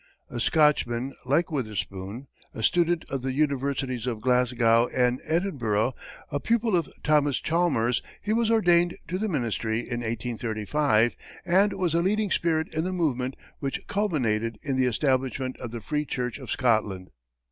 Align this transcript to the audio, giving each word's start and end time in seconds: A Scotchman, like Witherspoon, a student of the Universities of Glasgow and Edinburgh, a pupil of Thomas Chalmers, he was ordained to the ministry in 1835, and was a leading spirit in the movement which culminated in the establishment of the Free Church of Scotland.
A 0.31 0.39
Scotchman, 0.39 1.13
like 1.25 1.51
Witherspoon, 1.51 2.25
a 2.55 2.63
student 2.63 3.05
of 3.11 3.21
the 3.21 3.33
Universities 3.33 4.07
of 4.07 4.19
Glasgow 4.19 4.87
and 4.87 5.19
Edinburgh, 5.27 5.93
a 6.31 6.39
pupil 6.39 6.75
of 6.75 6.89
Thomas 7.03 7.39
Chalmers, 7.39 8.01
he 8.19 8.33
was 8.33 8.49
ordained 8.49 8.97
to 9.09 9.19
the 9.19 9.27
ministry 9.29 9.81
in 9.81 9.99
1835, 9.99 11.15
and 11.45 11.73
was 11.73 11.93
a 11.93 12.01
leading 12.01 12.31
spirit 12.31 12.67
in 12.73 12.83
the 12.83 12.91
movement 12.91 13.35
which 13.59 13.85
culminated 13.85 14.57
in 14.63 14.75
the 14.75 14.87
establishment 14.87 15.55
of 15.59 15.69
the 15.69 15.81
Free 15.81 16.05
Church 16.05 16.39
of 16.39 16.49
Scotland. 16.49 17.11